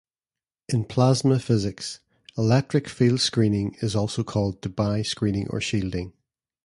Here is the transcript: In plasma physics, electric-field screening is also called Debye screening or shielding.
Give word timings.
In 0.67 0.85
plasma 0.85 1.37
physics, 1.37 1.99
electric-field 2.35 3.19
screening 3.21 3.75
is 3.83 3.95
also 3.95 4.23
called 4.23 4.59
Debye 4.63 5.05
screening 5.05 5.47
or 5.51 5.61
shielding. 5.61 6.13